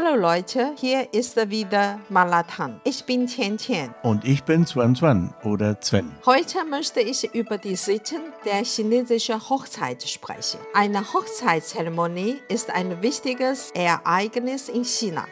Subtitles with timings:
[0.00, 2.80] Hallo Leute, hier ist wieder Malatan.
[2.84, 3.92] Ich bin Tian Tian.
[4.04, 6.14] Und ich bin Zwan Zwan oder Sven.
[6.24, 10.60] Heute möchte ich über die Sitten der chinesischen Hochzeit sprechen.
[10.72, 15.26] Eine Hochzeitszeremonie ist ein wichtiges Ereignis in China.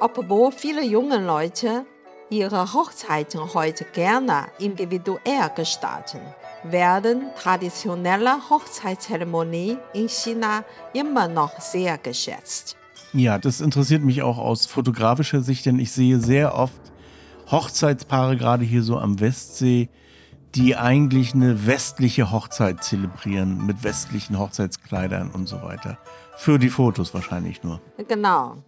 [0.00, 1.84] Obwohl viele junge Leute
[2.30, 6.22] ihre Hochzeiten heute gerne individuell gestalten,
[6.62, 12.78] werden traditionelle Hochzeitszeremonien in China immer noch sehr geschätzt.
[13.12, 16.80] Ja, das interessiert mich auch aus fotografischer Sicht, denn ich sehe sehr oft
[17.50, 19.88] Hochzeitspaare, gerade hier so am Westsee,
[20.54, 25.98] die eigentlich eine westliche Hochzeit zelebrieren, mit westlichen Hochzeitskleidern und so weiter.
[26.36, 27.80] Für die Fotos wahrscheinlich nur.
[28.08, 28.62] Genau.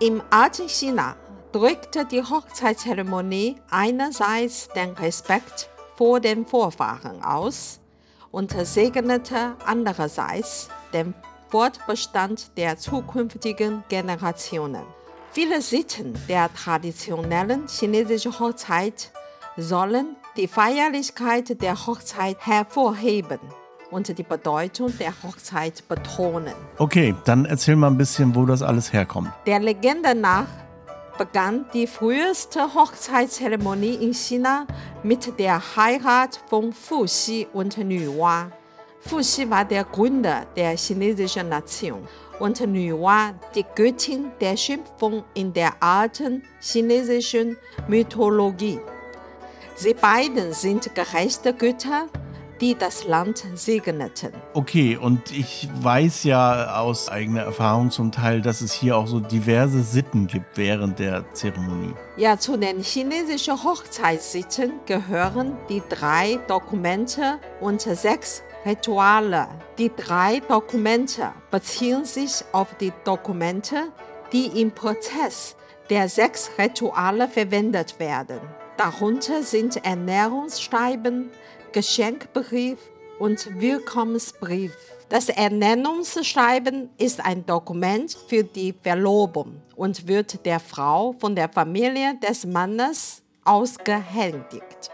[0.00, 1.16] Im alten China
[1.52, 7.80] drückte die Hochzeitszeremonie einerseits den Respekt vor den Vorfahren aus
[8.32, 11.14] und segnete andererseits den
[11.48, 14.82] Fortbestand der zukünftigen Generationen.
[15.32, 19.10] Viele Sitten der traditionellen chinesischen Hochzeit
[19.56, 23.40] sollen die Feierlichkeit der Hochzeit hervorheben
[23.90, 26.54] und die Bedeutung der Hochzeit betonen.
[26.78, 29.30] Okay, dann erzähl mal ein bisschen, wo das alles herkommt.
[29.46, 30.46] Der Legende nach
[31.16, 34.66] begann die früheste Hochzeitszeremonie in China
[35.02, 38.50] mit der Heirat von Fuxi und Nuwa.
[39.06, 42.08] Fuxi war der Gründer der chinesischen Nation
[42.40, 48.80] und Nuwa die Göttin der Schöpfung in der alten chinesischen Mythologie.
[49.76, 52.06] Sie beiden sind gerechte Götter,
[52.60, 54.32] die das Land segneten.
[54.54, 59.20] Okay, und ich weiß ja aus eigener Erfahrung zum Teil, dass es hier auch so
[59.20, 61.94] diverse Sitten gibt während der Zeremonie.
[62.16, 69.48] Ja, zu den chinesischen Hochzeitssitten gehören die drei Dokumente und sechs Rituale.
[69.78, 73.92] Die drei Dokumente beziehen sich auf die Dokumente,
[74.32, 75.56] die im Prozess
[75.90, 78.40] der sechs Rituale verwendet werden.
[78.78, 81.30] Darunter sind Ernährungsschreiben,
[81.72, 82.78] Geschenkbrief
[83.18, 84.74] und Willkommensbrief.
[85.10, 92.14] Das Ernennungsschreiben ist ein Dokument für die Verlobung und wird der Frau von der Familie
[92.16, 94.90] des Mannes ausgehändigt.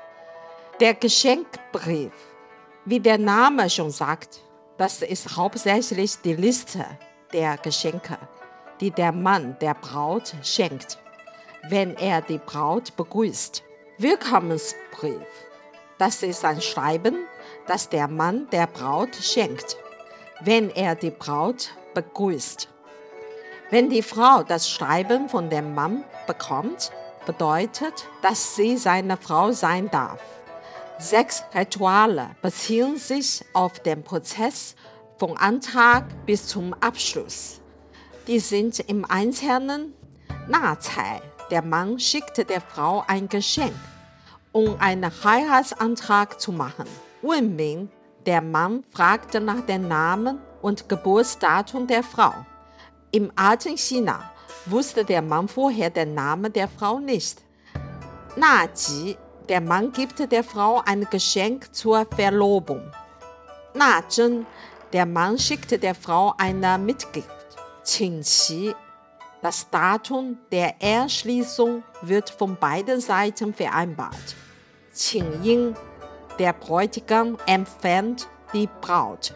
[0.81, 2.13] Der Geschenkbrief
[2.91, 4.41] wie der Name schon sagt,
[4.77, 6.85] das ist hauptsächlich die Liste
[7.33, 8.19] der Geschenke,
[8.81, 10.99] die der Mann der Braut schenkt,
[11.69, 13.63] wenn er die Braut begrüßt.
[13.99, 15.23] Willkommensbrief.
[15.99, 17.15] Das ist ein Schreiben,
[17.69, 19.77] das der Mann der Braut schenkt,
[20.41, 22.69] wenn er die Braut begrüßt.
[23.71, 26.91] Wenn die Frau das Schreiben von dem Mann bekommt,
[27.25, 30.21] bedeutet, dass sie seine Frau sein darf.
[31.01, 34.75] Sechs Rituale beziehen sich auf den Prozess
[35.17, 37.63] vom Antrag bis zum Abschluss.
[38.27, 39.95] Die sind im Einzelnen
[40.47, 41.23] Nazai.
[41.51, 43.73] Der Mann schickte der Frau ein Geschenk,
[44.53, 46.85] um einen Heiratsantrag zu machen.
[47.23, 47.89] Wenming.
[48.27, 52.35] Der Mann fragte nach dem Namen und Geburtsdatum der Frau.
[53.11, 54.31] Im alten China
[54.67, 57.41] wusste der Mann vorher den Namen der Frau nicht.
[58.37, 59.17] Naji
[59.51, 62.83] der Mann gibt der Frau ein Geschenk zur Verlobung.
[63.75, 64.47] Na Zhen,
[64.93, 67.29] der Mann schickt der Frau eine Mitgift.
[67.85, 68.73] Qing Qi,
[69.43, 74.37] das Datum der Erschließung wird von beiden Seiten vereinbart.
[74.95, 75.75] Qing Ying,
[76.39, 79.35] der Bräutigam empfängt die Braut.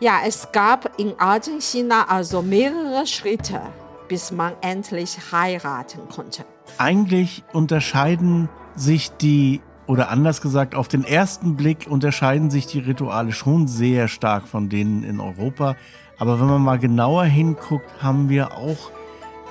[0.00, 3.60] Ja, es gab in alten China also mehrere Schritte,
[4.08, 6.46] bis man endlich heiraten konnte.
[6.78, 13.32] Eigentlich unterscheiden sich die, oder anders gesagt, auf den ersten Blick unterscheiden sich die Rituale
[13.32, 15.76] schon sehr stark von denen in Europa.
[16.18, 18.90] Aber wenn man mal genauer hinguckt, haben wir auch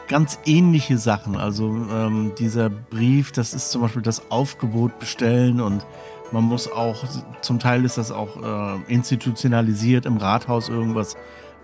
[0.07, 1.35] ganz ähnliche Sachen.
[1.35, 5.85] Also ähm, dieser Brief, das ist zum Beispiel das Aufgebot bestellen und
[6.31, 7.03] man muss auch,
[7.41, 11.15] zum Teil ist das auch äh, institutionalisiert im Rathaus irgendwas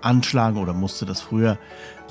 [0.02, 1.58] anschlagen oder musste das früher.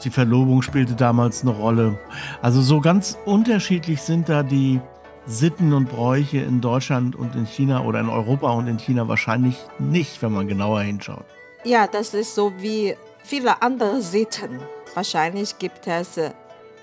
[0.05, 1.99] Die Verlobung spielte damals eine Rolle.
[2.43, 4.81] Also so ganz unterschiedlich sind da die,
[5.27, 9.57] Sitten und Bräuche in Deutschland und in China oder in Europa und in China wahrscheinlich
[9.79, 11.25] nicht, wenn man genauer hinschaut.
[11.65, 14.61] Ja, das ist so wie viele andere Sitten.
[14.95, 16.31] Wahrscheinlich gibt es äh,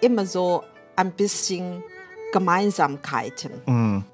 [0.02, 0.64] immer so
[0.96, 1.84] ein bisschen
[2.32, 3.52] Gemeinsamkeiten.
[3.66, 4.06] Mhm.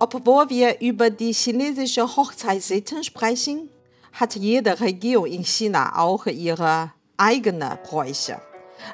[0.00, 3.68] Obwohl wir über die chinesische Hochzeitssitten sprechen,
[4.12, 8.40] hat jede Region in China auch ihre eigenen Bräuche.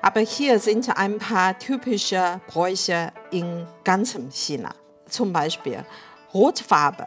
[0.02, 4.74] Aber hier sind ein paar typische Bräuche in ganzem China.
[5.08, 5.84] Zum Beispiel
[6.32, 7.06] Rotfarbe.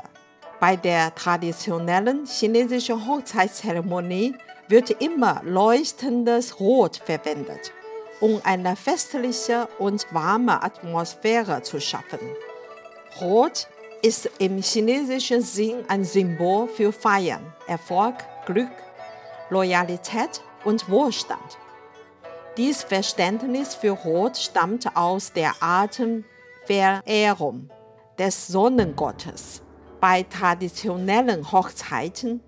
[0.60, 4.36] Bei der traditionellen chinesischen Hochzeitszeremonie
[4.68, 7.72] wird immer leuchtendes Rot verwendet.
[8.20, 12.20] um eine festliche und warme Atmosphäre zu schaffen.
[13.22, 13.68] Rot
[14.02, 18.16] ist im chinesischen Sinn ein Symbol für Feiern, Erfolg,
[18.46, 18.72] Glück,
[19.50, 21.58] Loyalität und Wohlstand.
[22.58, 27.70] Dies Verständnis für Rot stammt aus der Atemverehrung
[28.18, 29.62] des Sonnengottes.
[30.02, 32.42] Bei traditionellen Hochzeiten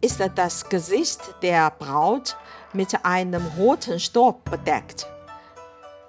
[0.00, 2.38] ist das Gesicht der Braut
[2.72, 5.06] mit einem roten Stoff bedeckt.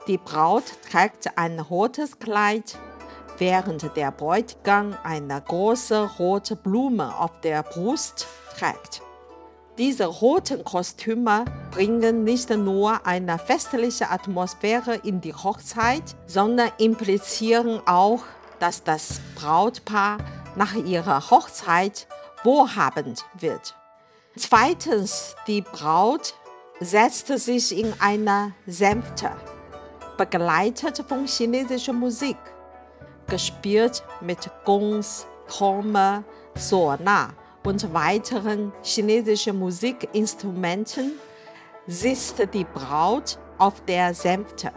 [0.08, 2.80] Die Braut trägt ein rotes Kleid,
[3.40, 8.26] während der Bräutigam eine große rote Blume auf der Brust
[8.58, 9.02] trägt.
[9.80, 18.22] Diese roten Kostüme bringen nicht nur eine festliche Atmosphäre in die Hochzeit, sondern implizieren auch,
[18.60, 20.20] dass das Brautpaar
[20.56, 22.08] nach ihrer Hochzeit
[22.44, 23.76] wohlhabend wird.
[24.36, 26.36] Zweitens, die Braut
[26.80, 29.32] setzte sich in einer Sänfte,
[30.18, 32.38] begleitet von chinesischer Musik,
[33.28, 36.24] gespielt mit Gongs, Trommel,
[36.54, 37.34] Sorna
[37.66, 41.14] und weiteren chinesischen Musikinstrumenten,
[41.88, 44.72] sitzt die Braut auf der Sänfte.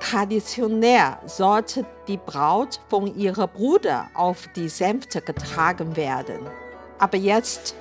[0.00, 6.40] Traditionell sollte die Braut von ihrem Bruder auf die Sänfte getragen werden.
[6.98, 7.74] Aber jetzt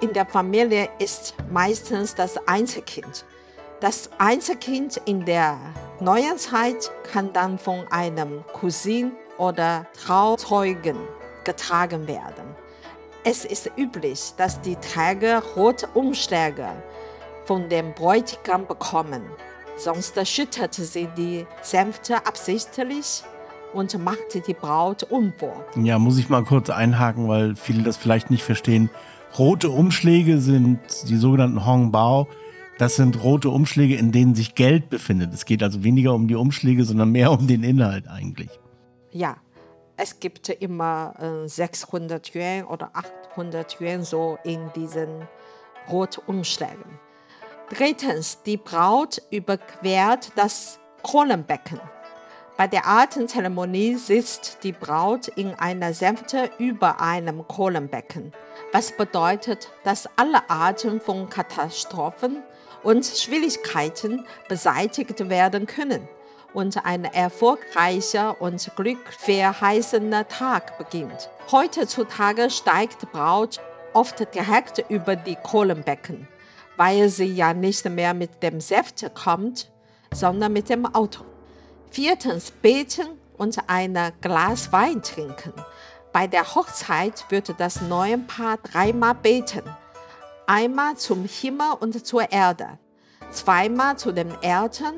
[0.00, 3.24] in der Familie ist meistens das Einzelkind.
[3.80, 5.58] Das Einzelkind in der
[6.00, 10.96] neuen Zeit kann dann von einem Cousin oder Trauzeugen
[11.44, 12.51] getragen werden.
[13.24, 16.66] Es ist üblich, dass die Träger rote Umschläge
[17.44, 19.22] von dem Bräutigam bekommen.
[19.76, 23.22] Sonst schütterte sie die Sänfte absichtlich
[23.72, 25.64] und machte die Braut unwohl.
[25.76, 28.90] Ja, muss ich mal kurz einhaken, weil viele das vielleicht nicht verstehen.
[29.38, 32.26] Rote Umschläge sind die sogenannten Hongbao.
[32.78, 35.32] Das sind rote Umschläge, in denen sich Geld befindet.
[35.32, 38.50] Es geht also weniger um die Umschläge, sondern mehr um den Inhalt eigentlich.
[39.12, 39.36] Ja,
[39.96, 45.28] es gibt immer äh, 600 Yuan oder 800 Yuan so in diesen
[45.90, 46.98] Rotumschlägen.
[47.70, 51.80] Drittens, die Braut überquert das Kohlenbecken.
[52.56, 58.32] Bei der Atemzeremonie sitzt die Braut in einer Sänfte über einem Kohlenbecken,
[58.72, 62.42] was bedeutet, dass alle Arten von Katastrophen
[62.82, 66.08] und Schwierigkeiten beseitigt werden können
[66.54, 71.30] und ein erfolgreicher und glückverheißender Tag beginnt.
[71.50, 73.60] Heutzutage steigt Braut
[73.92, 76.28] oft direkt über die Kohlenbecken,
[76.76, 79.70] weil sie ja nicht mehr mit dem Saft kommt,
[80.12, 81.24] sondern mit dem Auto.
[81.90, 83.06] Viertens beten
[83.36, 85.52] und ein Glas Wein trinken.
[86.12, 89.62] Bei der Hochzeit wird das neue Paar dreimal beten.
[90.46, 92.78] Einmal zum Himmel und zur Erde,
[93.32, 94.94] zweimal zu den Eltern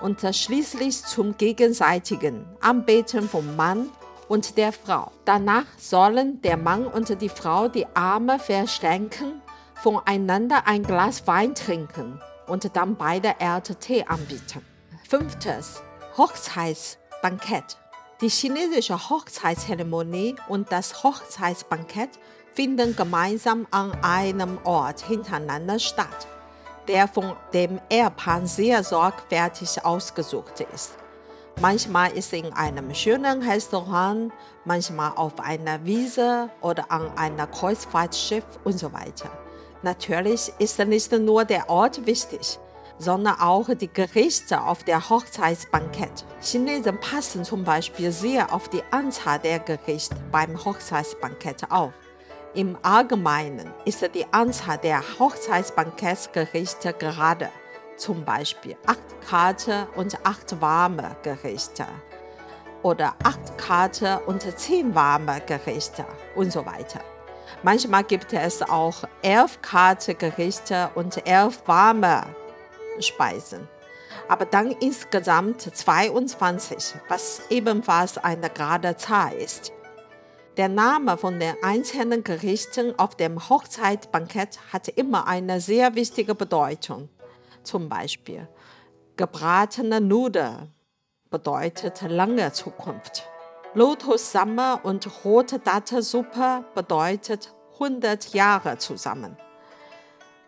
[0.00, 3.88] und schließlich zum gegenseitigen Anbeten vom Mann
[4.28, 5.10] und der Frau.
[5.24, 9.40] Danach sollen der Mann und die Frau die Arme verschränken,
[9.74, 14.64] voneinander ein Glas Wein trinken und dann beide Erde Tee anbieten.
[15.08, 15.82] Fünftes.
[16.16, 17.76] Hochzeitsbankett.
[18.20, 22.10] Die chinesische Hochzeitszeremonie und das Hochzeitsbankett
[22.54, 26.26] finden gemeinsam an einem Ort hintereinander statt
[26.88, 30.96] der von dem Ehepaar sehr sorgfältig ausgesucht ist.
[31.60, 34.30] Manchmal ist in einem schönen Restaurant,
[34.66, 39.30] manchmal auf einer Wiese oder an einem Kreuzfahrtschiff und so weiter.
[39.82, 42.58] Natürlich ist nicht nur der Ort wichtig,
[42.98, 46.24] sondern auch die Gerichte auf der Hochzeitsbankett.
[46.42, 51.92] Chinesen passen zum Beispiel sehr auf die Anzahl der Gerichte beim Hochzeitsbankett auf.
[52.56, 57.50] Im Allgemeinen ist die Anzahl der Hochzeitsbankettsgerichte gerade,
[57.98, 61.84] zum Beispiel acht kalte und acht warme Gerichte
[62.82, 67.00] oder acht kalte und zehn warme Gerichte und so weiter.
[67.62, 72.22] Manchmal gibt es auch elf kalte Gerichte und elf warme
[73.00, 73.68] Speisen,
[74.28, 79.74] aber dann insgesamt 22, was ebenfalls eine gerade Zahl ist.
[80.56, 87.10] Der Name von den einzelnen Gerichten auf dem Hochzeitbankett hat immer eine sehr wichtige Bedeutung.
[87.62, 88.48] Zum Beispiel
[89.18, 90.72] gebratene Nudeln
[91.28, 93.28] bedeutet lange Zukunft.
[93.74, 99.36] Lotussamme und rote Dattelsuppe bedeutet 100 Jahre zusammen.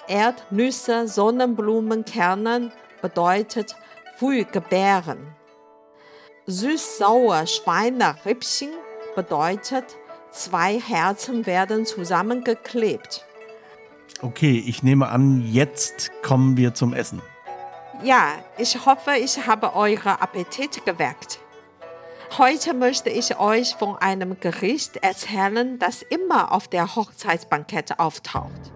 [0.06, 2.72] Erdnüsse, Sonnenblumenkerne
[3.02, 3.76] bedeutet
[4.16, 5.36] früh gebären.
[6.46, 8.70] Süß-sauer Schweinerippchen
[9.18, 9.96] bedeutet,
[10.30, 13.26] zwei Herzen werden zusammengeklebt.
[14.22, 17.20] Okay, ich nehme an, jetzt kommen wir zum Essen.
[18.04, 21.40] Ja, ich hoffe, ich habe euren Appetit geweckt.
[22.38, 28.70] Heute möchte ich euch von einem Gericht erzählen, das immer auf der Hochzeitsbankette auftaucht.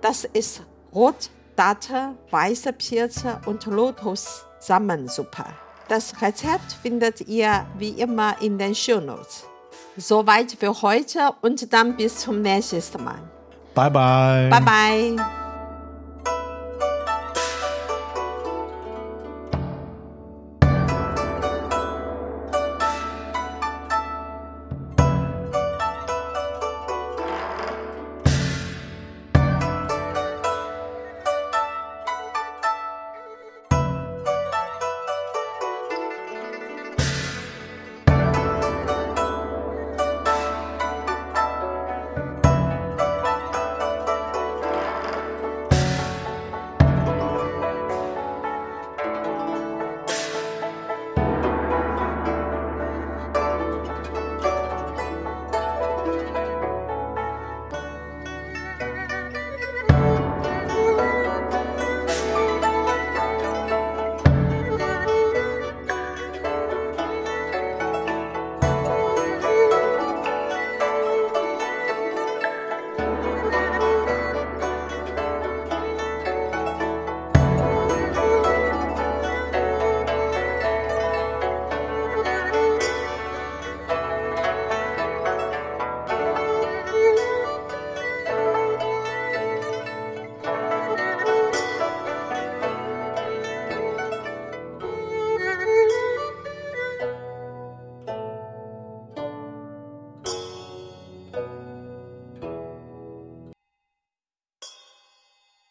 [0.00, 5.44] Das ist Rotdatte, weiße Pilze und Lotus-Samensuppe.
[5.86, 9.51] Das Rezept findet ihr wie immer in den Shownotes.
[9.96, 13.18] Soweit für heute und dann bis zum nächsten Mal.
[13.74, 14.48] Bye bye.
[14.50, 15.41] Bye bye.